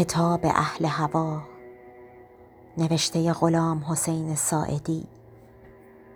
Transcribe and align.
کتاب 0.00 0.40
اهل 0.46 0.84
هوا 0.84 1.42
نوشته 2.78 3.32
غلام 3.32 3.84
حسین 3.84 4.34
ساعدی 4.34 5.06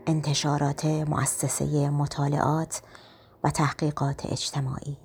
انتشارات 0.06 0.84
مؤسسه 0.84 1.90
مطالعات 1.90 2.82
و 3.44 3.50
تحقیقات 3.50 4.26
اجتماعی. 4.26 4.96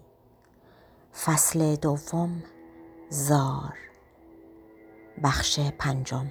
فصل 1.26 1.76
دوم 1.76 2.44
زار. 3.10 3.74
بخش 5.24 5.60
پنجم. 5.60 6.28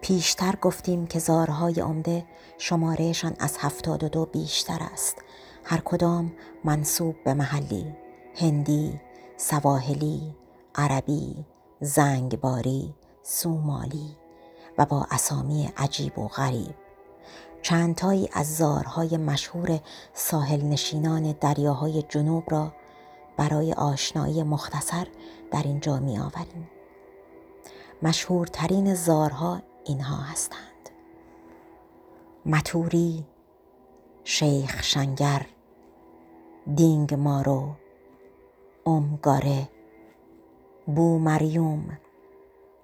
پیشتر 0.00 0.56
گفتیم 0.62 1.06
که 1.06 1.18
زارهای 1.18 1.80
عمده 1.80 2.24
شمارهشان 2.58 3.36
از 3.38 3.56
هفتاد 3.60 4.04
و 4.04 4.08
دو 4.08 4.26
بیشتر 4.26 4.78
است. 4.92 5.16
هر 5.64 5.80
کدام 5.84 6.32
منصوب 6.64 7.24
به 7.24 7.34
محلی 7.34 7.96
هندی 8.34 9.00
سواحلی 9.50 10.34
عربی 10.74 11.44
زنگباری 11.80 12.94
سومالی 13.22 14.16
و 14.78 14.86
با 14.86 15.06
اسامی 15.10 15.72
عجیب 15.76 16.18
و 16.18 16.28
غریب 16.28 16.74
چندتایی 17.62 18.28
از 18.32 18.56
زارهای 18.56 19.16
مشهور 19.16 19.80
ساحل 20.12 20.62
نشینان 20.62 21.32
دریاهای 21.40 22.02
جنوب 22.02 22.44
را 22.50 22.72
برای 23.36 23.72
آشنایی 23.72 24.42
مختصر 24.42 25.06
در 25.50 25.62
اینجا 25.62 25.98
می 25.98 26.18
آوریم. 26.18 26.70
مشهورترین 28.02 28.94
زارها 28.94 29.62
اینها 29.84 30.16
هستند 30.16 30.90
متوری 32.46 33.26
شیخ 34.24 34.82
شنگر 34.82 35.46
دینگ 36.74 37.14
مارو 37.14 37.74
امگاره. 38.86 39.68
بو 40.86 41.18
مریوم 41.18 41.98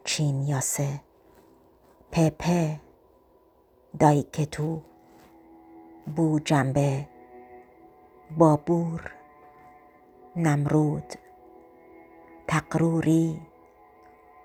چین 0.04 0.42
یاسه. 0.42 1.00
پپه. 2.12 2.80
دایکتو. 3.98 4.82
بو 6.16 6.38
جنبه. 6.38 7.08
بابور. 8.38 9.10
نمرود. 10.36 11.14
تقروری. 12.46 13.40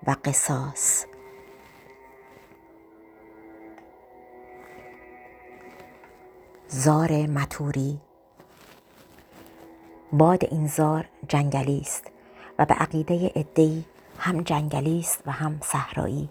و 0.06 0.16
قصاص. 0.24 1.06
زار 6.68 7.12
متوری. 7.26 8.00
باد 10.12 10.44
این 10.44 10.66
زار 10.66 11.04
جنگلی 11.28 11.80
است 11.80 12.10
و 12.58 12.64
به 12.64 12.74
عقیده 12.74 13.32
عدهای 13.36 13.84
هم 14.18 14.42
جنگلی 14.42 14.98
است 14.98 15.22
و 15.26 15.30
هم 15.30 15.58
صحرایی. 15.62 16.28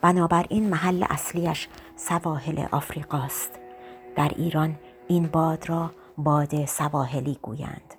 بنابراین 0.00 0.68
محل 0.68 1.04
اصلیش 1.10 1.68
سواحل 1.96 2.66
آفریقاست 2.72 3.50
در 4.16 4.28
ایران 4.36 4.78
این 5.08 5.26
باد 5.26 5.68
را 5.68 5.90
باد 6.18 6.64
سواحلی 6.64 7.38
گویند. 7.42 7.94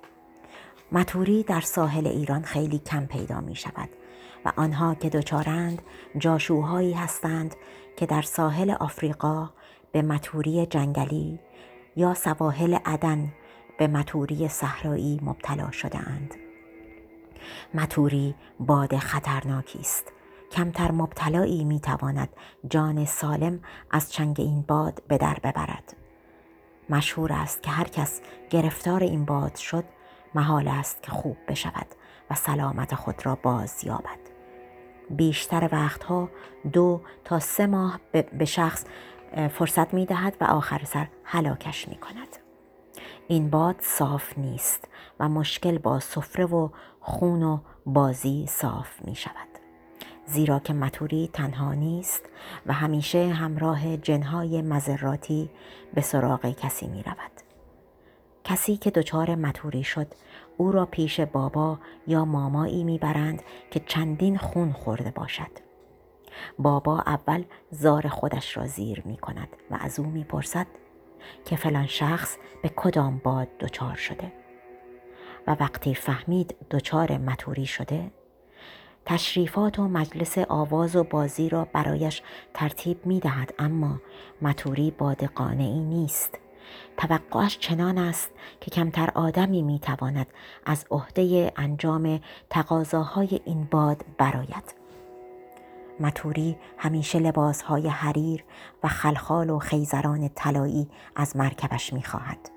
متوری 0.92 1.42
در 1.42 1.60
ساحل 1.60 2.06
ایران 2.06 2.42
خیلی 2.42 2.78
کم 2.78 3.06
پیدا 3.06 3.40
می 3.40 3.56
شود 3.56 3.88
و 4.44 4.52
آنها 4.56 4.94
که 4.94 5.08
دچارند 5.08 5.82
جاشوهایی 6.18 6.92
هستند 6.92 7.54
که 7.96 8.06
در 8.06 8.22
ساحل 8.22 8.70
آفریقا 8.70 9.50
به 9.92 10.02
متوری 10.02 10.66
جنگلی 10.66 11.38
یا 11.96 12.14
سواحل 12.14 12.74
عدن 12.74 13.32
به 13.80 13.86
متوری 13.86 14.48
صحرایی 14.48 15.20
مبتلا 15.22 15.70
شده 15.70 15.98
اند. 15.98 16.34
متوری 17.74 18.34
باد 18.60 18.96
خطرناکی 18.96 19.78
است. 19.78 20.12
کمتر 20.52 20.92
مبتلایی 20.92 21.64
می 21.64 21.80
تواند 21.80 22.28
جان 22.68 23.04
سالم 23.04 23.60
از 23.90 24.12
چنگ 24.12 24.36
این 24.38 24.62
باد 24.62 25.02
به 25.08 25.18
در 25.18 25.34
ببرد. 25.44 25.96
مشهور 26.90 27.32
است 27.32 27.62
که 27.62 27.70
هر 27.70 27.84
کس 27.84 28.20
گرفتار 28.50 29.02
این 29.02 29.24
باد 29.24 29.54
شد 29.54 29.84
محال 30.34 30.68
است 30.68 31.02
که 31.02 31.10
خوب 31.10 31.36
بشود 31.48 31.86
و 32.30 32.34
سلامت 32.34 32.94
خود 32.94 33.26
را 33.26 33.34
باز 33.34 33.84
یابد. 33.84 34.20
بیشتر 35.10 35.68
وقتها 35.72 36.28
دو 36.72 37.00
تا 37.24 37.38
سه 37.38 37.66
ماه 37.66 38.00
به 38.38 38.44
شخص 38.44 38.84
فرصت 39.50 39.94
می 39.94 40.06
دهد 40.06 40.36
و 40.40 40.44
آخر 40.44 40.80
سر 40.84 41.08
هلاکش 41.24 41.88
می 41.88 41.96
کند. 41.96 42.39
این 43.30 43.50
باد 43.50 43.76
صاف 43.80 44.38
نیست 44.38 44.88
و 45.20 45.28
مشکل 45.28 45.78
با 45.78 46.00
سفره 46.00 46.46
و 46.46 46.68
خون 47.00 47.42
و 47.42 47.58
بازی 47.86 48.46
صاف 48.48 49.02
می 49.04 49.14
شود. 49.14 49.48
زیرا 50.26 50.58
که 50.58 50.72
متوری 50.72 51.30
تنها 51.32 51.74
نیست 51.74 52.22
و 52.66 52.72
همیشه 52.72 53.28
همراه 53.28 53.96
جنهای 53.96 54.62
مذراتی 54.62 55.50
به 55.94 56.00
سراغ 56.00 56.46
کسی 56.46 56.86
می 56.86 57.02
رود. 57.02 57.30
کسی 58.44 58.76
که 58.76 58.90
دچار 58.90 59.34
متوری 59.34 59.84
شد 59.84 60.06
او 60.56 60.72
را 60.72 60.86
پیش 60.86 61.20
بابا 61.20 61.78
یا 62.06 62.24
مامایی 62.24 62.84
می‌برند 62.84 63.42
که 63.70 63.80
چندین 63.80 64.38
خون 64.38 64.72
خورده 64.72 65.10
باشد 65.10 65.70
بابا 66.58 67.00
اول 67.00 67.44
زار 67.70 68.08
خودش 68.08 68.56
را 68.56 68.66
زیر 68.66 69.02
می 69.04 69.16
کند 69.16 69.48
و 69.70 69.78
از 69.80 69.98
او 69.98 70.06
می‌پرسد 70.06 70.66
که 71.44 71.56
فلان 71.56 71.86
شخص 71.86 72.36
به 72.62 72.68
کدام 72.68 73.18
باد 73.24 73.48
دچار 73.58 73.94
شده. 73.94 74.32
و 75.46 75.56
وقتی 75.60 75.94
فهمید 75.94 76.56
دچار 76.70 77.18
متوری 77.18 77.66
شده 77.66 78.10
تشریفات 79.06 79.78
و 79.78 79.88
مجلس 79.88 80.38
آواز 80.38 80.96
و 80.96 81.04
بازی 81.04 81.48
را 81.48 81.64
برایش 81.72 82.22
ترتیب 82.54 83.06
می 83.06 83.20
دهد 83.20 83.54
اما 83.58 84.00
متوری 84.42 84.90
باد 84.90 85.24
قانعی 85.24 85.80
نیست. 85.80 86.38
توقعش 86.96 87.58
چنان 87.58 87.98
است 87.98 88.30
که 88.60 88.70
کمتر 88.70 89.10
آدمی 89.14 89.62
می 89.62 89.78
تواند 89.78 90.26
از 90.66 90.86
عهده 90.90 91.52
انجام 91.56 92.20
تقاضاهای 92.50 93.40
این 93.44 93.64
باد 93.70 94.04
براید 94.18 94.79
متوری 96.00 96.56
همیشه 96.78 97.18
لباسهای 97.18 97.88
حریر 97.88 98.44
و 98.82 98.88
خلخال 98.88 99.50
و 99.50 99.58
خیزران 99.58 100.30
طلایی 100.34 100.88
از 101.16 101.36
مرکبش 101.36 101.92
می‌خواهد. 101.92 102.50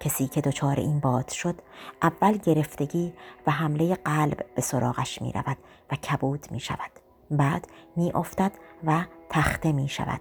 کسی 0.00 0.26
که 0.26 0.40
دچار 0.40 0.76
این 0.76 1.00
باد 1.00 1.28
شد 1.28 1.54
اول 2.02 2.36
گرفتگی 2.36 3.12
و 3.46 3.50
حمله 3.50 3.94
قلب 3.94 4.46
به 4.54 4.62
سراغش 4.62 5.22
می 5.22 5.32
رود 5.32 5.56
و 5.90 5.96
کبود 5.96 6.46
می 6.50 6.60
شود 6.60 6.90
بعد 7.30 7.66
می 7.96 8.12
افتد 8.12 8.52
و 8.84 9.04
تخته 9.30 9.72
می 9.72 9.88
شود 9.88 10.20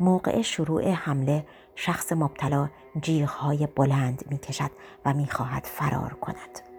موقع 0.00 0.42
شروع 0.42 0.90
حمله 0.90 1.46
شخص 1.74 2.12
مبتلا 2.12 2.68
جیغهای 3.00 3.68
بلند 3.76 4.24
می 4.30 4.38
کشد 4.38 4.70
و 5.04 5.14
می 5.14 5.26
خواهد 5.26 5.64
فرار 5.64 6.14
کند. 6.14 6.75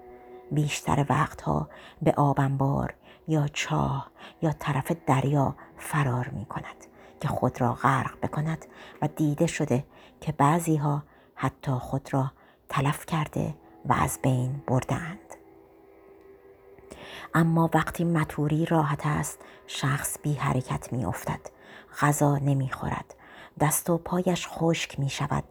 بیشتر 0.52 1.06
وقتها 1.10 1.70
به 2.02 2.14
آبنبار 2.18 2.94
یا 3.28 3.48
چاه 3.48 4.12
یا 4.42 4.52
طرف 4.52 4.92
دریا 5.06 5.56
فرار 5.78 6.28
می 6.28 6.46
کند 6.46 6.86
که 7.22 7.28
خود 7.28 7.62
را 7.62 7.74
غرق 7.74 8.20
بکند 8.22 8.66
و 9.02 9.08
دیده 9.08 9.48
شده 9.48 9.84
که 10.22 10.32
بعضی 10.32 10.76
ها 10.76 11.04
حتی 11.36 11.72
خود 11.72 12.14
را 12.14 12.32
تلف 12.70 13.06
کرده 13.06 13.56
و 13.86 13.94
از 13.94 14.20
بین 14.22 14.62
بردند. 14.68 15.20
اما 17.34 17.70
وقتی 17.74 18.04
متوری 18.04 18.66
راحت 18.66 19.02
است 19.06 19.40
شخص 19.68 20.18
بی 20.24 20.34
حرکت 20.34 20.94
می 20.94 21.06
افتد. 21.06 21.40
غذا 22.02 22.38
نمی 22.38 22.70
خورد. 22.70 23.16
دست 23.60 23.90
و 23.90 23.98
پایش 23.98 24.48
خشک 24.48 25.00
می 25.00 25.10
شود. 25.10 25.44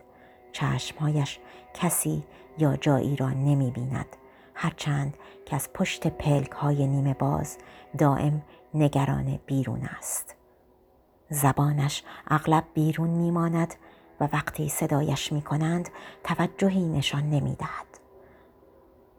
چشمهایش 0.52 1.38
کسی 1.74 2.24
یا 2.58 2.76
جایی 2.76 3.16
را 3.16 3.30
نمی 3.30 3.70
بیند. 3.70 4.16
هرچند 4.58 5.16
که 5.44 5.56
از 5.56 5.72
پشت 5.72 6.06
پلک 6.06 6.50
های 6.50 6.86
نیمه 6.86 7.14
باز 7.14 7.58
دائم 7.98 8.42
نگران 8.74 9.38
بیرون 9.46 9.82
است. 9.82 10.34
زبانش 11.30 12.02
اغلب 12.28 12.64
بیرون 12.74 13.10
میماند 13.10 13.74
و 14.20 14.28
وقتی 14.32 14.68
صدایش 14.68 15.32
می 15.32 15.42
کنند 15.42 15.88
توجهی 16.24 16.88
نشان 16.88 17.30
نمی 17.30 17.54
دهد. 17.54 17.86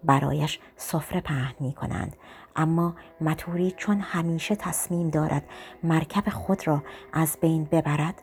برایش 0.04 0.60
سفره 0.75 1.22
پهن 1.22 1.54
می 1.60 1.74
کنند 1.74 2.16
اما 2.56 2.95
متوری 3.22 3.72
چون 3.72 4.00
همیشه 4.00 4.56
تصمیم 4.56 5.10
دارد 5.10 5.44
مرکب 5.84 6.30
خود 6.30 6.68
را 6.68 6.84
از 7.13 7.38
بین 7.42 7.63
ببرد 7.63 8.22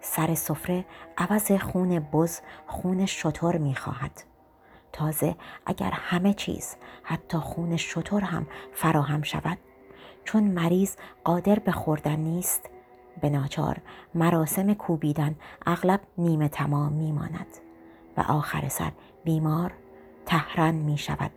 سر 0.00 0.34
سفره 0.34 0.84
عوض 1.18 1.52
خون 1.52 1.98
بز 1.98 2.40
خون 2.66 3.06
شطور 3.06 3.56
می 3.56 3.74
خواهد. 3.74 4.33
تازه 4.94 5.36
اگر 5.66 5.90
همه 5.90 6.34
چیز 6.34 6.76
حتی 7.02 7.38
خون 7.38 7.76
شطور 7.76 8.22
هم 8.22 8.46
فراهم 8.72 9.22
شود. 9.22 9.58
چون 10.24 10.42
مریض 10.42 10.96
قادر 11.24 11.58
به 11.58 11.72
خوردن 11.72 12.16
نیست 12.16 12.70
به 13.20 13.30
ناچار 13.30 13.76
مراسم 14.14 14.74
کوبیدن 14.74 15.36
اغلب 15.66 16.00
نیمه 16.18 16.48
تمام 16.48 16.92
میماند 16.92 17.46
و 18.16 18.20
آخر 18.20 18.68
سر 18.68 18.92
بیمار 19.24 19.72
تهران 20.26 20.74
می 20.74 20.98
شود 20.98 21.30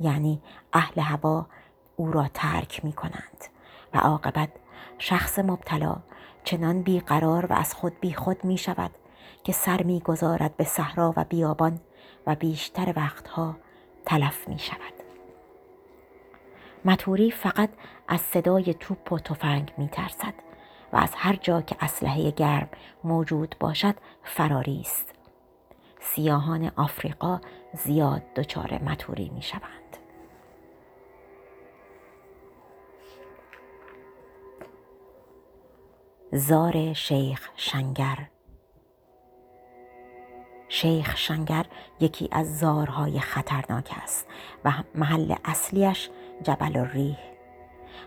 یعنی 0.00 0.42
اهل 0.72 1.00
هوا 1.00 1.46
او 1.96 2.12
را 2.12 2.28
ترک 2.34 2.84
می 2.84 2.92
کنند 2.92 3.44
و 3.94 3.98
عاقبت 3.98 4.48
شخص 4.98 5.38
مبتلا 5.38 5.96
چنان 6.44 6.82
بیقرار 6.82 7.46
و 7.46 7.52
از 7.52 7.74
خود 7.74 8.00
بی 8.00 8.14
خود 8.14 8.44
می 8.44 8.58
شود 8.58 8.90
که 9.44 9.52
سر 9.52 9.82
می 9.82 10.00
گذارد 10.00 10.56
به 10.56 10.64
صحرا 10.64 11.14
و 11.16 11.24
بیابان 11.24 11.80
و 12.26 12.34
بیشتر 12.34 12.92
وقتها 12.96 13.56
تلف 14.06 14.48
می 14.48 14.58
شود. 14.58 14.92
متوری 16.84 17.30
فقط 17.30 17.70
از 18.08 18.20
صدای 18.20 18.74
توپ 18.74 19.12
و 19.12 19.18
تفنگ 19.18 19.72
می 19.78 19.88
ترسد 19.88 20.34
و 20.92 20.96
از 20.96 21.10
هر 21.16 21.36
جا 21.36 21.62
که 21.62 21.76
اسلحه 21.80 22.30
گرم 22.30 22.68
موجود 23.04 23.56
باشد 23.60 23.94
فراری 24.22 24.80
است. 24.80 25.14
سیاهان 26.00 26.72
آفریقا 26.76 27.40
زیاد 27.72 28.22
دچار 28.36 28.78
متوری 28.78 29.28
می 29.28 29.42
شوند. 29.42 29.96
زار 36.32 36.92
شیخ 36.92 37.50
شنگر 37.56 38.31
شیخ 40.74 41.16
شنگر 41.16 41.66
یکی 42.00 42.28
از 42.32 42.58
زارهای 42.58 43.20
خطرناک 43.20 43.90
است 44.02 44.26
و 44.64 44.72
محل 44.94 45.34
اصلیش 45.44 46.10
جبل 46.42 46.76
الریح 46.76 47.16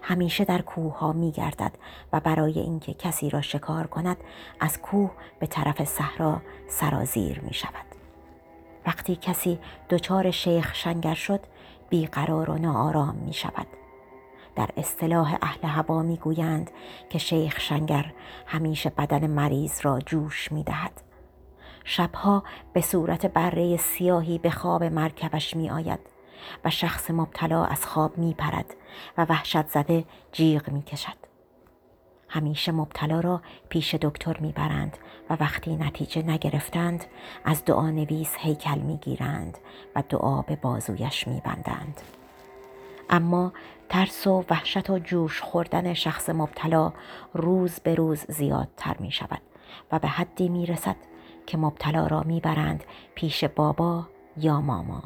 همیشه 0.01 0.45
در 0.45 0.61
کوه 0.61 0.97
ها 0.97 1.13
می 1.13 1.31
گردد 1.31 1.71
و 2.13 2.19
برای 2.19 2.59
اینکه 2.59 2.93
کسی 2.93 3.29
را 3.29 3.41
شکار 3.41 3.87
کند 3.87 4.17
از 4.59 4.81
کوه 4.81 5.11
به 5.39 5.47
طرف 5.47 5.83
صحرا 5.83 6.41
سرازیر 6.67 7.39
می 7.39 7.53
شود. 7.53 7.85
وقتی 8.85 9.15
کسی 9.15 9.59
دچار 9.89 10.31
شیخ 10.31 10.75
شنگر 10.75 11.15
شد 11.15 11.39
بیقرار 11.89 12.49
و 12.49 12.57
ناآرام 12.57 13.15
می 13.15 13.33
شود. 13.33 13.67
در 14.55 14.69
اصطلاح 14.77 15.37
اهل 15.41 15.67
هوا 15.67 16.01
می 16.01 16.17
گویند 16.17 16.71
که 17.09 17.17
شیخ 17.17 17.59
شنگر 17.59 18.13
همیشه 18.45 18.89
بدن 18.89 19.27
مریض 19.27 19.79
را 19.83 19.99
جوش 19.99 20.51
می 20.51 20.63
دهد. 20.63 21.01
شبها 21.85 22.43
به 22.73 22.81
صورت 22.81 23.25
بره 23.25 23.77
سیاهی 23.77 24.37
به 24.37 24.49
خواب 24.49 24.83
مرکبش 24.83 25.55
می 25.55 25.69
آید 25.69 25.99
و 26.65 26.69
شخص 26.69 27.11
مبتلا 27.11 27.65
از 27.65 27.85
خواب 27.85 28.17
می 28.17 28.33
پرد 28.33 28.75
و 29.17 29.25
وحشت 29.29 29.67
زده 29.67 30.05
جیغ 30.31 30.69
می 30.69 30.81
کشد. 30.81 31.25
همیشه 32.29 32.71
مبتلا 32.71 33.19
را 33.19 33.41
پیش 33.69 33.95
دکتر 33.95 34.37
می 34.37 34.51
برند 34.51 34.97
و 35.29 35.37
وقتی 35.39 35.75
نتیجه 35.75 36.21
نگرفتند 36.21 37.05
از 37.45 37.65
دعا 37.65 37.89
نویس 37.89 38.35
هیکل 38.37 38.79
می 38.79 38.97
گیرند 38.97 39.57
و 39.95 40.03
دعا 40.09 40.41
به 40.41 40.55
بازویش 40.55 41.27
می 41.27 41.41
بندند. 41.45 42.01
اما 43.09 43.53
ترس 43.89 44.27
و 44.27 44.45
وحشت 44.49 44.89
و 44.89 44.99
جوش 44.99 45.41
خوردن 45.41 45.93
شخص 45.93 46.29
مبتلا 46.29 46.93
روز 47.33 47.79
به 47.79 47.95
روز 47.95 48.25
زیادتر 48.27 48.95
می 48.99 49.11
شود 49.11 49.41
و 49.91 49.99
به 49.99 50.07
حدی 50.07 50.49
می 50.49 50.65
رسد 50.65 50.95
که 51.47 51.57
مبتلا 51.57 52.07
را 52.07 52.23
می 52.23 52.39
برند 52.39 52.83
پیش 53.15 53.43
بابا 53.43 54.07
یا 54.37 54.61
ماما. 54.61 55.03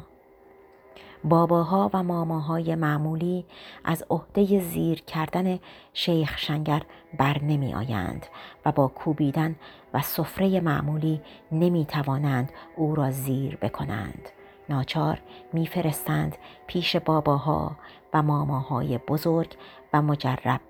باباها 1.24 1.90
و 1.94 2.02
ماماهای 2.02 2.74
معمولی 2.74 3.44
از 3.84 4.04
عهده 4.10 4.60
زیر 4.60 5.00
کردن 5.00 5.58
شیخ 5.92 6.38
شنگر 6.38 6.82
بر 7.18 7.42
نمی 7.42 7.74
آیند 7.74 8.26
و 8.64 8.72
با 8.72 8.88
کوبیدن 8.88 9.56
و 9.94 10.02
سفره 10.02 10.60
معمولی 10.60 11.20
نمی 11.52 11.84
توانند 11.84 12.52
او 12.76 12.94
را 12.94 13.10
زیر 13.10 13.56
بکنند. 13.56 14.28
ناچار 14.68 15.22
میفرستند 15.52 16.36
پیش 16.66 16.96
باباها 16.96 17.76
و 18.14 18.22
ماماهای 18.22 18.98
بزرگ 18.98 19.56
و 19.92 20.02
مجرب 20.02 20.60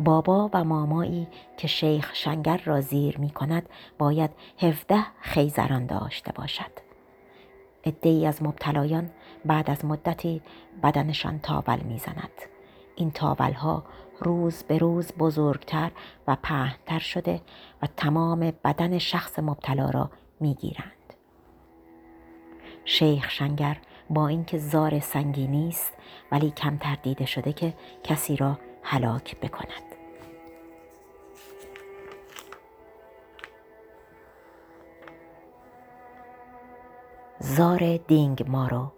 بابا 0.00 0.50
و 0.52 0.64
مامایی 0.64 1.28
که 1.56 1.68
شیخ 1.68 2.14
شنگر 2.14 2.60
را 2.64 2.80
زیر 2.80 3.18
می 3.18 3.30
کند 3.30 3.68
باید 3.98 4.30
هفده 4.58 5.06
خیزران 5.20 5.86
داشته 5.86 6.32
باشد. 6.32 6.70
ای 8.02 8.26
از 8.26 8.42
مبتلایان 8.42 9.10
بعد 9.44 9.70
از 9.70 9.84
مدتی 9.84 10.42
بدنشان 10.82 11.38
تاول 11.38 11.80
می‌زند. 11.80 12.32
این 12.96 13.10
تاول 13.10 13.52
ها 13.52 13.84
روز 14.20 14.62
به 14.62 14.78
روز 14.78 15.12
بزرگتر 15.12 15.90
و 16.26 16.36
پهنتر 16.42 16.98
شده 16.98 17.40
و 17.82 17.86
تمام 17.96 18.52
بدن 18.64 18.98
شخص 18.98 19.38
مبتلا 19.38 19.90
را 19.90 20.10
می‌گیرند. 20.40 20.90
شیخ 22.84 23.30
شنگر 23.30 23.76
با 24.10 24.28
اینکه 24.28 24.58
زار 24.58 25.00
سنگی 25.00 25.46
نیست 25.46 25.92
ولی 26.32 26.50
کمتر 26.50 26.94
دیده 27.02 27.26
شده 27.26 27.52
که 27.52 27.74
کسی 28.04 28.36
را 28.36 28.58
هلاک 28.84 29.40
بکند. 29.40 29.82
زار 37.38 37.96
دینگ 37.96 38.44
مارو. 38.48 38.92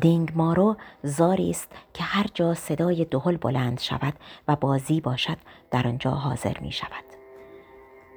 دینگ 0.00 0.32
مارو 0.34 0.76
زاری 1.02 1.50
است 1.50 1.72
که 1.94 2.04
هر 2.04 2.26
جا 2.34 2.54
صدای 2.54 3.04
دهل 3.04 3.36
بلند 3.36 3.80
شود 3.80 4.14
و 4.48 4.56
بازی 4.56 5.00
باشد 5.00 5.38
در 5.70 5.88
آنجا 5.88 6.10
حاضر 6.10 6.58
می 6.58 6.72
شود 6.72 7.04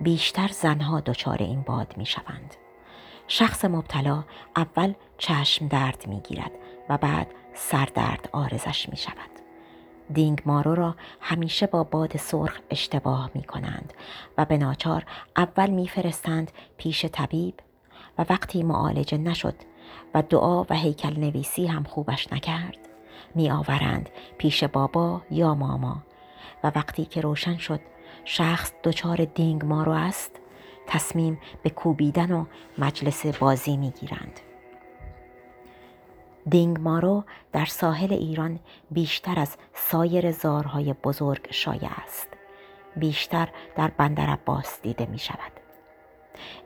بیشتر 0.02 0.48
زنها 0.48 1.00
دچار 1.00 1.38
این 1.38 1.62
باد 1.62 1.98
می 1.98 2.06
شوند. 2.06 2.56
شخص 3.34 3.66
مبتلا 3.66 4.24
اول 4.56 4.94
چشم 5.18 5.68
درد 5.68 6.08
می 6.08 6.20
گیرد 6.20 6.52
و 6.90 6.98
بعد 6.98 7.28
سردرد 7.54 8.30
آرزش 8.32 8.90
می 8.90 8.98
شود. 8.98 9.32
دینگ 10.14 10.42
مارو 10.46 10.76
را 10.76 10.96
همیشه 11.22 11.68
با 11.68 11.84
باد 11.84 12.18
سرخ 12.18 12.60
اشتباه 12.70 13.32
می 13.34 13.44
کنند 13.44 13.94
و 14.38 14.46
به 14.46 14.58
ناچار 14.58 15.06
اول 15.38 15.70
می 15.70 15.88
فرستند 15.88 16.52
پیش 16.78 17.06
طبیب 17.06 17.54
و 18.18 18.26
وقتی 18.30 18.64
معالجه 18.64 19.18
نشد 19.18 19.56
و 20.14 20.22
دعا 20.22 20.64
و 20.64 20.76
هیکل 20.76 21.20
نویسی 21.20 21.68
هم 21.68 21.84
خوبش 21.84 22.34
نکرد 22.34 22.78
می 23.36 23.52
آورند 23.52 24.10
پیش 24.38 24.64
بابا 24.64 25.22
یا 25.32 25.56
ماما 25.56 26.04
و 26.64 26.72
وقتی 26.76 27.06
که 27.06 27.22
روشن 27.22 27.58
شد 27.58 27.82
شخص 28.26 28.74
دچار 28.84 29.26
دینگ 29.26 29.66
مارو 29.66 29.92
است 29.92 30.41
تصمیم 30.88 31.40
به 31.64 31.70
کوبیدن 31.70 32.32
و 32.32 32.46
مجلس 32.78 33.26
بازی 33.26 33.78
می 33.78 33.92
گیرند. 33.92 34.40
دینگ 36.50 36.80
مارو 36.80 37.24
در 37.52 37.66
ساحل 37.66 38.14
ایران 38.14 38.60
بیشتر 38.92 39.40
از 39.40 39.58
سایر 39.74 40.32
زارهای 40.32 40.94
بزرگ 40.94 41.48
شایع 41.52 41.90
است. 42.04 42.28
بیشتر 42.96 43.50
در 43.76 43.88
بندر 43.88 44.30
عباس 44.30 44.82
دیده 44.82 45.06
می 45.06 45.20
شود. 45.20 45.52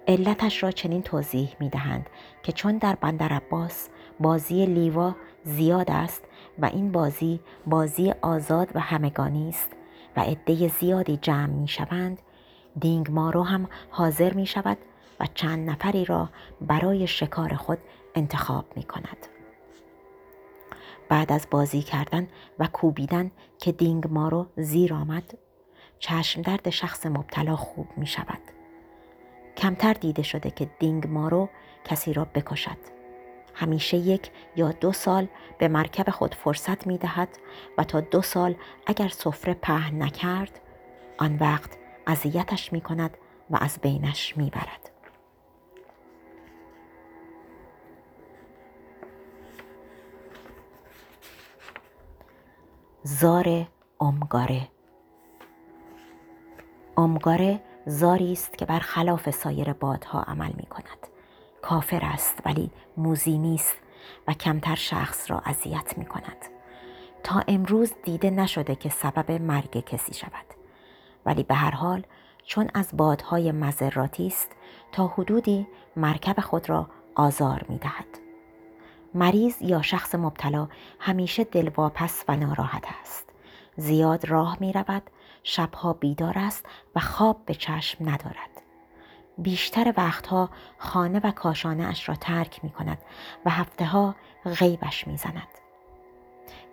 علتش 0.08 0.64
را 0.64 0.72
چنین 0.72 1.02
توضیح 1.02 1.56
می 1.60 1.70
دهند 1.70 2.10
که 2.44 2.52
چون 2.52 2.78
در 2.78 2.96
بندر 2.96 3.34
عباس 3.34 3.90
بازی 4.20 4.66
لیوا 4.66 5.16
زیاد 5.44 5.92
است 5.92 6.24
و 6.60 6.66
این 6.66 6.92
بازی 6.92 7.40
بازی 7.68 8.14
آزاد 8.22 8.72
و 8.76 8.80
همگانی 8.80 9.50
است 9.50 9.70
و 10.18 10.20
عده 10.20 10.68
زیادی 10.68 11.18
جمع 11.18 11.54
می 11.54 11.68
شوند 11.68 12.20
دینگ 12.80 13.12
مارو 13.12 13.44
هم 13.44 13.68
حاضر 13.90 14.34
می 14.34 14.46
شود 14.46 14.78
و 15.20 15.28
چند 15.34 15.70
نفری 15.70 16.06
را 16.06 16.30
برای 16.62 17.08
شکار 17.08 17.56
خود 17.56 17.78
انتخاب 18.16 18.66
می 18.76 18.84
کند. 18.84 19.18
بعد 21.10 21.32
از 21.32 21.48
بازی 21.52 21.82
کردن 21.82 22.28
و 22.60 22.68
کوبیدن 22.68 23.32
که 23.60 23.72
دینگ 23.72 24.08
مارو 24.12 24.46
زیر 24.58 24.94
آمد 24.94 25.38
چشم 26.00 26.42
درد 26.42 26.70
شخص 26.70 27.06
مبتلا 27.06 27.56
خوب 27.56 27.88
می 27.98 28.08
شود. 28.08 28.40
کمتر 29.58 29.94
دیده 29.94 30.24
شده 30.24 30.52
که 30.52 30.70
دینگ 30.80 31.08
مارو 31.08 31.50
کسی 31.86 32.14
را 32.14 32.26
بکشد. 32.26 32.78
همیشه 33.54 33.98
یک 33.98 34.32
یا 34.56 34.72
دو 34.72 34.92
سال 34.92 35.28
به 35.58 35.68
مرکب 35.68 36.10
خود 36.10 36.36
فرصت 36.36 36.88
می 36.88 36.98
دهد 36.98 37.30
و 37.78 37.84
تا 37.84 38.02
دو 38.02 38.22
سال 38.22 38.56
اگر 38.86 39.08
سفره 39.08 39.54
پهن 39.54 40.04
نکرد 40.04 40.60
آن 41.18 41.38
وقت 41.38 41.78
اذیتش 42.08 42.74
می 42.74 42.82
کند 42.82 43.18
و 43.50 43.58
از 43.62 43.80
بینش 43.82 44.38
می 44.38 44.50
برد. 44.50 44.92
زار 53.04 53.68
امگاره 54.00 54.68
امگاره 56.98 57.62
زاری 57.86 58.32
است 58.32 58.58
که 58.58 58.66
برخلاف 58.66 59.30
سایر 59.30 59.74
بادها 59.74 60.22
عمل 60.22 60.52
می 60.58 60.66
کند. 60.66 61.08
کافر 61.62 62.06
است 62.06 62.42
ولی 62.46 62.72
موزی 62.98 63.38
نیست 63.38 63.76
و 64.28 64.34
کمتر 64.34 64.76
شخص 64.76 65.32
را 65.32 65.40
اذیت 65.46 65.98
می 65.98 66.06
کند. 66.06 66.46
تا 67.24 67.44
امروز 67.48 67.94
دیده 68.04 68.30
نشده 68.30 68.76
که 68.76 68.90
سبب 68.90 69.32
مرگ 69.32 69.86
کسی 69.86 70.14
شود. 70.14 70.55
ولی 71.26 71.44
به 71.44 71.56
هر 71.56 71.72
حال 71.72 72.04
چون 72.46 72.70
از 72.74 72.90
بادهای 72.94 73.52
مذراتی 73.52 74.28
است 74.28 74.52
تا 74.92 75.08
حدودی 75.08 75.68
مرکب 75.96 76.40
خود 76.40 76.70
را 76.70 76.88
آزار 77.16 77.66
می 77.70 77.78
دهد. 77.78 78.06
مریض 79.14 79.62
یا 79.62 79.82
شخص 79.82 80.16
مبتلا 80.16 80.68
همیشه 81.00 81.44
دلواپس 81.44 82.24
و 82.28 82.36
ناراحت 82.36 82.84
است. 83.02 83.30
زیاد 83.78 84.26
راه 84.26 84.58
می 84.60 84.74
رود، 84.74 85.04
شبها 85.44 85.94
بیدار 85.94 86.34
است 86.38 86.66
و 86.96 87.00
خواب 87.00 87.46
به 87.46 87.54
چشم 87.54 88.10
ندارد. 88.10 88.62
بیشتر 89.38 89.94
وقتها 89.98 90.50
خانه 90.78 91.20
و 91.24 91.32
کاشانه 91.32 91.88
اش 91.88 92.10
را 92.10 92.16
ترک 92.16 92.64
می 92.64 92.70
کند 92.70 92.98
و 93.46 93.50
هفته 93.50 93.86
ها 93.86 94.16
غیبش 94.60 95.08
می 95.08 95.18
زند. 95.18 95.48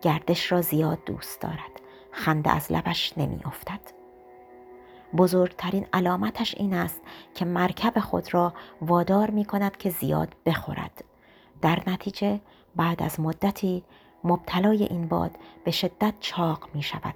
گردش 0.02 0.52
را 0.52 0.62
زیاد 0.62 1.04
دوست 1.04 1.40
دارد. 1.40 1.80
خنده 2.12 2.50
از 2.50 2.72
لبش 2.72 3.18
نمی 3.18 3.40
افتد. 3.44 4.01
بزرگترین 5.16 5.86
علامتش 5.92 6.54
این 6.58 6.74
است 6.74 7.00
که 7.34 7.44
مرکب 7.44 8.00
خود 8.00 8.34
را 8.34 8.52
وادار 8.80 9.30
می 9.30 9.44
کند 9.44 9.76
که 9.76 9.90
زیاد 9.90 10.34
بخورد. 10.46 11.04
در 11.62 11.82
نتیجه 11.86 12.40
بعد 12.76 13.02
از 13.02 13.20
مدتی 13.20 13.84
مبتلای 14.24 14.82
این 14.84 15.08
باد 15.08 15.30
به 15.64 15.70
شدت 15.70 16.14
چاق 16.20 16.68
می 16.74 16.82
شود. 16.82 17.14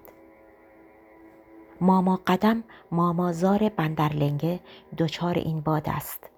ماما 1.80 2.20
قدم 2.26 2.64
مامازار 2.92 3.68
بندرلنگه 3.68 4.60
دچار 4.98 5.34
این 5.34 5.60
باد 5.60 5.88
است 5.88 6.30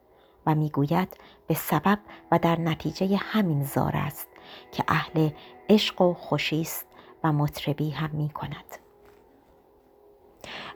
و 0.46 0.54
می‌گوید 0.54 1.16
به 1.46 1.54
سبب 1.54 1.98
و 2.32 2.38
در 2.38 2.60
نتیجه 2.60 3.16
همین 3.16 3.64
زار 3.64 3.92
است 3.96 4.28
که 4.72 4.84
اهل 4.88 5.30
عشق 5.68 6.00
و 6.02 6.14
خوشی 6.14 6.60
است 6.60 6.86
و 7.24 7.32
مطربی 7.32 7.90
هم 7.90 8.10
می 8.12 8.28
کند. 8.28 8.87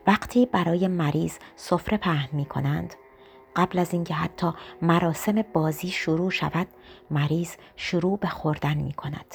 وقتی 0.06 0.46
برای 0.46 0.88
مریض 0.88 1.38
سفره 1.56 1.98
پهن 1.98 2.28
می 2.32 2.44
کنند 2.44 2.94
قبل 3.56 3.78
از 3.78 3.92
اینکه 3.92 4.14
حتی 4.14 4.52
مراسم 4.82 5.42
بازی 5.52 5.88
شروع 5.88 6.30
شود 6.30 6.66
مریض 7.10 7.54
شروع 7.76 8.18
به 8.18 8.28
خوردن 8.28 8.76
می 8.76 8.92
کند 8.92 9.34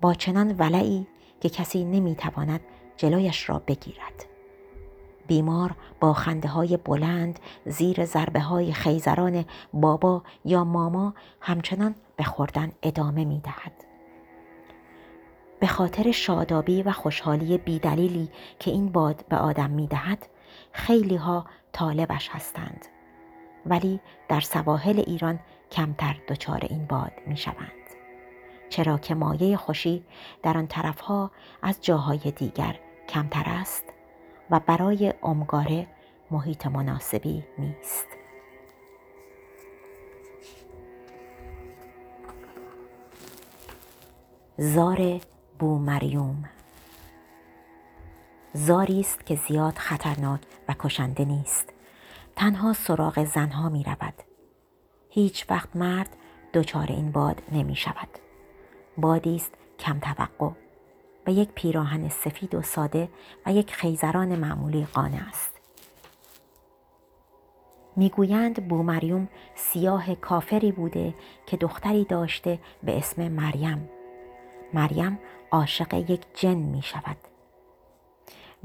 با 0.00 0.14
چنان 0.14 0.56
ولعی 0.58 1.06
که 1.40 1.48
کسی 1.48 1.84
نمی 1.84 2.14
تواند 2.14 2.60
جلویش 2.96 3.48
را 3.48 3.62
بگیرد. 3.66 4.26
بیمار 5.26 5.74
با 6.00 6.12
خنده 6.12 6.48
های 6.48 6.76
بلند 6.76 7.38
زیر 7.66 8.04
ضربه 8.04 8.40
های 8.40 8.72
خیزران 8.72 9.44
بابا 9.72 10.22
یا 10.44 10.64
ماما 10.64 11.14
همچنان 11.40 11.94
به 12.16 12.24
خوردن 12.24 12.72
ادامه 12.82 13.24
می 13.24 13.40
دهد. 13.40 13.85
به 15.60 15.66
خاطر 15.66 16.12
شادابی 16.12 16.82
و 16.82 16.92
خوشحالی 16.92 17.58
بیدلیلی 17.58 18.28
که 18.58 18.70
این 18.70 18.92
باد 18.92 19.24
به 19.28 19.36
آدم 19.36 19.70
می 19.70 19.86
دهد 19.86 20.26
خیلی 20.72 21.16
ها 21.16 21.46
طالبش 21.72 22.28
هستند 22.28 22.86
ولی 23.66 24.00
در 24.28 24.40
سواحل 24.40 25.02
ایران 25.06 25.38
کمتر 25.72 26.16
دچار 26.28 26.60
این 26.70 26.86
باد 26.86 27.12
می 27.26 27.36
شوند. 27.36 27.72
چرا 28.68 28.98
که 28.98 29.14
مایه 29.14 29.56
خوشی 29.56 30.04
در 30.42 30.58
آن 30.58 30.66
طرفها 30.66 31.30
از 31.62 31.78
جاهای 31.80 32.18
دیگر 32.36 32.78
کمتر 33.08 33.44
است 33.46 33.84
و 34.50 34.60
برای 34.60 35.14
امگاره 35.22 35.86
محیط 36.30 36.66
مناسبی 36.66 37.44
نیست. 37.58 38.06
زار 44.58 45.20
بو 45.58 45.78
مریوم 45.78 46.44
زاری 48.54 49.00
است 49.00 49.26
که 49.26 49.36
زیاد 49.36 49.74
خطرناک 49.74 50.40
و 50.68 50.74
کشنده 50.78 51.24
نیست. 51.24 51.72
تنها 52.36 52.72
سراغ 52.72 53.24
زنها 53.24 53.68
می 53.68 53.84
رود. 53.84 54.14
هیچ 55.10 55.50
وقت 55.50 55.76
مرد 55.76 56.16
دچار 56.54 56.86
این 56.86 57.12
باد 57.12 57.42
نمی 57.52 57.76
شود. 57.76 58.08
بادی 58.98 59.36
است 59.36 59.52
کم 59.78 59.98
توقع 59.98 60.50
و 61.26 61.30
یک 61.30 61.48
پیراهن 61.54 62.08
سفید 62.08 62.54
و 62.54 62.62
ساده 62.62 63.08
و 63.46 63.52
یک 63.52 63.74
خیزران 63.74 64.36
معمولی 64.36 64.84
قانه 64.84 65.28
است. 65.28 65.60
می‌گویند 67.96 68.68
بومریوم 68.68 69.28
سیاه 69.54 70.14
کافری 70.14 70.72
بوده 70.72 71.14
که 71.46 71.56
دختری 71.56 72.04
داشته 72.04 72.58
به 72.82 72.98
اسم 72.98 73.28
مریم. 73.28 73.88
مریم 74.74 75.18
عاشق 75.50 75.94
یک 75.94 76.20
جن 76.34 76.54
می 76.54 76.82
شود 76.82 77.16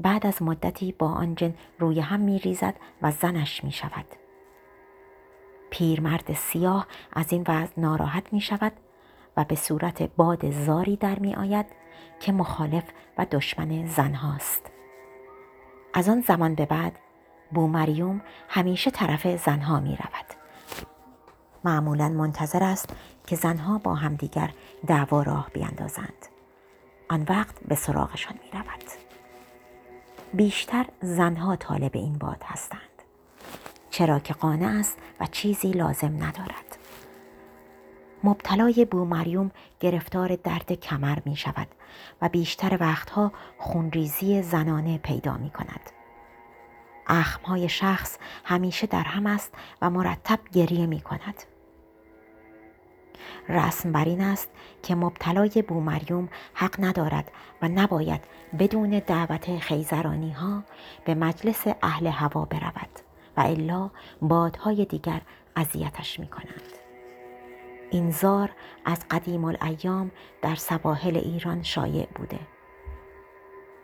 بعد 0.00 0.26
از 0.26 0.42
مدتی 0.42 0.92
با 0.92 1.08
آن 1.08 1.34
جن 1.34 1.54
روی 1.78 2.00
هم 2.00 2.20
می 2.20 2.38
ریزد 2.38 2.74
و 3.02 3.10
زنش 3.10 3.64
می 3.64 3.72
شود 3.72 4.06
پیرمرد 5.70 6.32
سیاه 6.32 6.86
از 7.12 7.32
این 7.32 7.44
وضع 7.48 7.72
ناراحت 7.76 8.32
می 8.32 8.40
شود 8.40 8.72
و 9.36 9.44
به 9.44 9.54
صورت 9.54 10.02
باد 10.02 10.50
زاری 10.50 10.96
در 10.96 11.18
می 11.18 11.34
آید 11.34 11.66
که 12.20 12.32
مخالف 12.32 12.84
و 13.18 13.26
دشمن 13.30 13.86
زن 13.86 14.14
هاست. 14.14 14.70
از 15.94 16.08
آن 16.08 16.20
زمان 16.20 16.54
به 16.54 16.66
بعد 16.66 16.98
بومریوم 17.50 18.22
همیشه 18.48 18.90
طرف 18.90 19.36
زنها 19.36 19.80
می 19.80 19.96
رود. 19.96 20.41
معمولا 21.64 22.08
منتظر 22.08 22.62
است 22.62 22.96
که 23.26 23.36
زنها 23.36 23.78
با 23.78 23.94
همدیگر 23.94 24.50
دعوا 24.86 25.22
راه 25.22 25.50
بیندازند. 25.52 26.26
آن 27.08 27.26
وقت 27.28 27.54
به 27.68 27.74
سراغشان 27.74 28.34
می 28.44 28.50
رود. 28.52 28.84
بیشتر 30.34 30.86
زنها 31.00 31.56
طالب 31.56 31.90
این 31.94 32.18
باد 32.18 32.42
هستند. 32.44 32.80
چرا 33.90 34.18
که 34.18 34.34
قانع 34.34 34.78
است 34.80 34.98
و 35.20 35.26
چیزی 35.26 35.72
لازم 35.72 36.24
ندارد. 36.24 36.78
مبتلای 38.24 38.84
بومریوم 38.84 39.50
گرفتار 39.80 40.36
درد 40.36 40.72
کمر 40.72 41.18
می 41.24 41.36
شود 41.36 41.68
و 42.22 42.28
بیشتر 42.28 42.76
وقتها 42.80 43.32
خونریزی 43.58 44.42
زنانه 44.42 44.98
پیدا 44.98 45.36
می 45.36 45.50
کند. 45.50 45.90
اخمهای 47.06 47.68
شخص 47.68 48.18
همیشه 48.44 48.86
در 48.86 49.02
هم 49.02 49.26
است 49.26 49.54
و 49.82 49.90
مرتب 49.90 50.40
گریه 50.52 50.86
می 50.86 51.00
کند. 51.00 51.42
رسم 53.48 53.92
بر 53.92 54.04
این 54.04 54.20
است 54.20 54.50
که 54.82 54.94
مبتلای 54.94 55.64
بومریوم 55.68 56.28
حق 56.54 56.74
ندارد 56.78 57.30
و 57.62 57.68
نباید 57.68 58.20
بدون 58.58 59.02
دعوت 59.06 59.58
خیزرانی 59.58 60.30
ها 60.30 60.62
به 61.04 61.14
مجلس 61.14 61.66
اهل 61.82 62.06
هوا 62.06 62.44
برود 62.44 63.00
و 63.36 63.40
الا 63.40 63.90
بادهای 64.22 64.84
دیگر 64.84 65.20
اذیتش 65.56 66.20
می 66.20 66.26
کنند. 66.26 66.72
این 67.90 68.10
زار 68.10 68.50
از 68.84 69.04
قدیم 69.10 69.44
الایام 69.44 70.10
در 70.42 70.54
سواحل 70.54 71.16
ایران 71.16 71.62
شایع 71.62 72.06
بوده. 72.14 72.38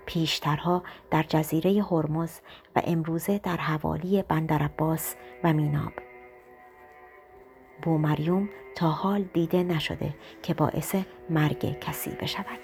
پیشترها 0.07 0.83
در 1.11 1.23
جزیره 1.29 1.83
هرمز 1.83 2.41
و 2.77 2.83
امروزه 2.85 3.39
در 3.39 3.57
حوالی 3.57 4.23
بندر 4.23 4.63
عباس 4.63 5.15
و 5.45 5.53
میناب. 5.53 5.93
بومریوم 7.83 8.49
تا 8.77 8.91
حال 8.91 9.23
دیده 9.23 9.63
نشده 9.63 10.15
که 10.43 10.55
باعث 10.55 10.95
مرگ 11.31 11.79
کسی 11.81 12.11
بشود. 12.11 12.59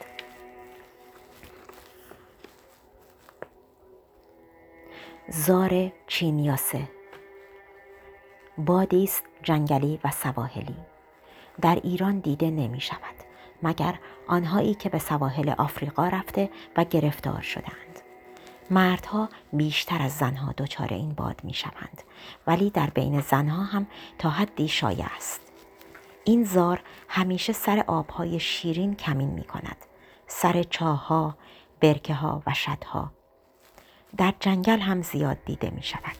زار 5.28 5.92
چینیاسه 6.06 6.88
بادی 8.58 9.04
است 9.04 9.24
جنگلی 9.42 10.00
و 10.04 10.10
سواحلی. 10.10 10.76
در 11.60 11.78
ایران 11.82 12.18
دیده 12.18 12.50
نمی 12.50 12.80
شود 12.80 13.14
مگر 13.62 13.98
آنهایی 14.26 14.74
که 14.74 14.88
به 14.88 14.98
سواحل 14.98 15.50
آفریقا 15.58 16.08
رفته 16.08 16.50
و 16.76 16.84
گرفتار 16.84 17.40
شدند 17.40 17.93
مردها 18.70 19.28
بیشتر 19.52 20.02
از 20.02 20.12
زنها 20.12 20.54
دچار 20.58 20.94
این 20.94 21.14
باد 21.14 21.40
می 21.44 21.54
شوند 21.54 22.02
ولی 22.46 22.70
در 22.70 22.90
بین 22.90 23.20
زنها 23.20 23.62
هم 23.62 23.86
تا 24.18 24.30
حدی 24.30 24.68
شایع 24.68 25.06
است. 25.16 25.40
این 26.24 26.44
زار 26.44 26.80
همیشه 27.08 27.52
سر 27.52 27.84
آبهای 27.86 28.40
شیرین 28.40 28.94
کمین 28.94 29.30
می 29.30 29.44
کند 29.44 29.76
سر 30.26 30.62
چاها، 30.62 31.36
برکه 31.80 32.14
ها 32.14 32.42
و 32.46 32.54
شدها. 32.54 33.12
در 34.16 34.34
جنگل 34.40 34.78
هم 34.78 35.02
زیاد 35.02 35.38
دیده 35.44 35.70
می 35.70 35.82
شود 35.82 36.16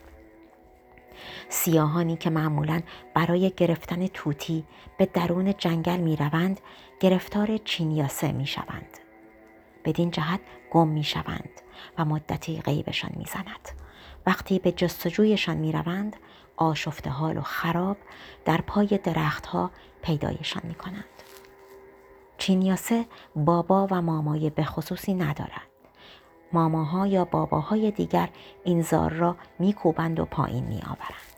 سیاهانی 1.49 2.17
که 2.17 2.31
معمولا 2.31 2.81
برای 3.15 3.51
گرفتن 3.51 4.07
توتی 4.07 4.65
به 4.99 5.07
درون 5.07 5.55
جنگل 5.59 5.97
می 5.97 6.17
روند 6.17 6.61
گرفتار 7.01 7.59
چینیاسه 7.59 8.33
می 8.33 8.47
شوند. 8.47 8.99
بدین 9.85 10.11
جهت 10.11 10.41
گم 10.71 10.89
می 10.89 11.05
شوند 11.05 11.51
و 11.99 12.05
مدتی 12.05 12.61
غیبشان 12.61 13.11
می 13.17 13.25
زند. 13.25 13.69
وقتی 14.27 14.59
به 14.59 14.73
جستجویشان 14.73 15.57
می 15.57 15.73
روند 15.73 16.17
آشفته 16.57 17.11
حال 17.11 17.39
و 17.39 17.43
خراب 17.43 17.97
در 18.45 18.61
پای 18.61 18.99
درختها 19.05 19.71
پیدایشان 20.03 20.63
می 20.65 20.75
کنند. 20.75 21.05
چینیاسه 22.39 23.07
بابا 23.37 23.89
و 23.91 24.03
مامای 24.03 24.51
به 24.51 24.65
خصوصی 24.65 25.15
ندارند. 25.15 25.69
ماماها 26.53 27.07
یا 27.07 27.25
باباهای 27.25 27.91
دیگر 27.91 28.29
این 28.65 28.83
زار 28.83 29.13
را 29.13 29.37
میکوبند 29.59 30.21
و 30.21 30.25
پایین 30.25 30.65
میآورند 30.65 31.35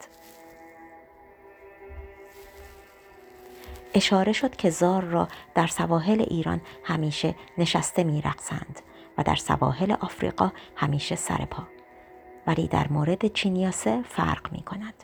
اشاره 3.94 4.32
شد 4.32 4.56
که 4.56 4.70
زار 4.70 5.04
را 5.04 5.28
در 5.54 5.66
سواحل 5.66 6.20
ایران 6.20 6.60
همیشه 6.84 7.34
نشسته 7.58 8.04
می 8.04 8.22
رقصند 8.22 8.80
و 9.18 9.22
در 9.22 9.34
سواحل 9.34 9.92
آفریقا 9.92 10.52
همیشه 10.76 11.16
سرپا 11.16 11.66
ولی 12.46 12.68
در 12.68 12.88
مورد 12.88 13.26
چینیاسه 13.32 14.02
فرق 14.02 14.52
می 14.52 14.62
کند. 14.62 14.94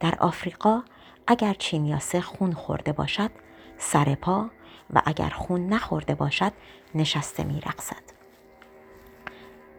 در 0.00 0.14
آفریقا 0.18 0.82
اگر 1.26 1.54
چینیاسه 1.54 2.20
خون 2.20 2.52
خورده 2.52 2.92
باشد 2.92 3.30
سرپا 3.78 4.50
و 4.94 5.02
اگر 5.04 5.28
خون 5.28 5.66
نخورده 5.66 6.14
باشد 6.14 6.52
نشسته 6.94 7.44
می 7.44 7.60
رقصد. 7.60 8.02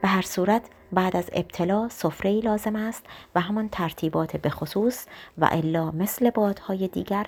به 0.02 0.08
هر 0.08 0.22
صورت 0.22 0.70
بعد 0.92 1.16
از 1.16 1.30
ابتلا 1.34 1.90
سفره 1.90 2.32
لازم 2.40 2.76
است 2.76 3.06
و 3.36 3.42
همان 3.42 3.70
ترتیبات 3.70 4.38
به 4.38 4.50
خصوص 4.50 5.06
و 5.38 5.50
الا 5.52 5.92
مثل 5.92 6.30
بادهای 6.30 6.88
دیگر 6.88 7.28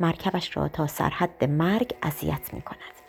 مرکبش 0.00 0.56
را 0.56 0.68
تا 0.68 0.86
سرحد 0.86 1.44
مرگ 1.44 1.94
اذیت 2.02 2.54
می 2.54 2.62
کند. 2.62 3.01